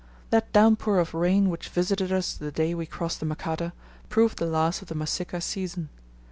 That 0.31 0.51
down 0.51 0.77
pour 0.77 0.97
of 0.97 1.13
rain 1.13 1.51
which 1.51 1.69
visited 1.69 2.11
us 2.11 2.33
the 2.33 2.51
day 2.51 2.73
we 2.73 2.87
crossed 2.87 3.19
the 3.19 3.25
Makata 3.27 3.71
proved 4.09 4.39
the 4.39 4.47
last 4.47 4.81
of 4.81 4.87
the 4.87 4.95
Masika 4.95 5.39
season. 5.39 5.89